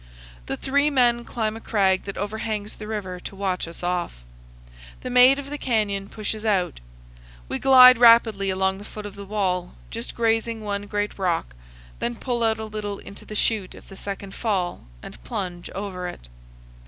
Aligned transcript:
The 0.47 0.57
three 0.57 0.89
men 0.89 1.23
climb 1.23 1.55
a 1.55 1.61
crag 1.61 2.05
that 2.05 2.17
overhangs 2.17 2.73
the 2.75 2.87
river 2.87 3.19
to 3.19 3.35
watch 3.35 3.67
us 3.67 3.83
off. 3.83 4.23
The 5.01 5.11
"Maid 5.11 5.37
of 5.37 5.51
the 5.51 5.59
Canyon" 5.59 6.09
pushes 6.09 6.43
out. 6.43 6.79
We 7.47 7.59
glide 7.59 7.99
rapidly 7.99 8.49
along 8.49 8.79
the 8.79 8.83
foot 8.83 9.05
of 9.05 9.13
the 9.13 9.25
wall, 9.25 9.75
just 9.91 10.15
grazing 10.15 10.61
one 10.63 10.87
great 10.87 11.19
rock, 11.19 11.53
then 11.99 12.15
pull 12.15 12.41
out 12.43 12.57
a 12.57 12.65
little 12.65 12.97
into 12.97 13.25
the 13.25 13.35
chute 13.35 13.75
of 13.75 13.89
the 13.89 13.95
second 13.95 14.33
fall 14.33 14.87
and 15.03 15.23
plunge 15.23 15.69
over 15.75 16.07
it. 16.07 16.29